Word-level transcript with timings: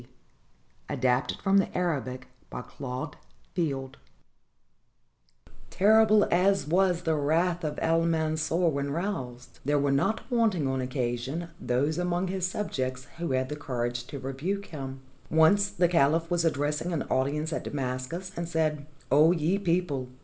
d.] 0.01 0.07
ADAPTED 0.89 1.39
FROM 1.41 1.59
THE 1.59 1.67
ARABIC 1.77 2.25
BY 2.49 2.61
CLAUDE 2.63 3.17
FIELD 3.55 3.97
Terrible 5.69 6.27
as 6.31 6.65
was 6.65 7.03
the 7.03 7.13
wrath 7.13 7.63
of 7.63 7.77
Al 7.83 8.01
Mansur 8.01 8.55
when 8.69 8.89
roused, 8.89 9.59
there 9.63 9.77
were 9.77 9.91
not 9.91 10.21
wanting 10.31 10.67
on 10.67 10.81
occasion 10.81 11.49
those 11.59 11.99
among 11.99 12.29
his 12.29 12.47
subjects 12.47 13.05
who 13.19 13.29
had 13.33 13.49
the 13.49 13.55
courage 13.55 14.07
to 14.07 14.17
rebuke 14.17 14.65
him. 14.65 15.01
Once 15.29 15.69
the 15.69 15.87
caliph 15.87 16.31
was 16.31 16.43
addressing 16.43 16.91
an 16.91 17.03
audience 17.03 17.53
at 17.53 17.63
Damascus, 17.63 18.31
and 18.35 18.49
said:" 18.49 18.87
O 19.11 19.31
ye 19.31 19.59
people 19.59 20.09